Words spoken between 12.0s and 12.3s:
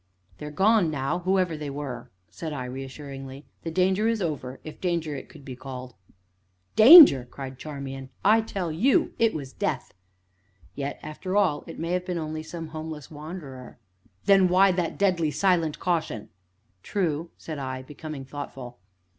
been